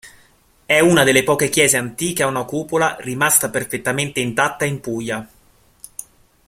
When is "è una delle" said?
0.65-1.23